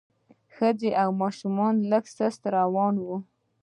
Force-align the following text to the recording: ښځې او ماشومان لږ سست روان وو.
ښځې 0.55 0.91
او 1.01 1.09
ماشومان 1.21 1.75
لږ 1.91 2.05
سست 2.17 2.41
روان 2.57 2.95
وو. 3.03 3.15